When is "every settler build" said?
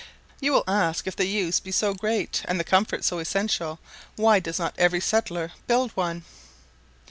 4.79-5.91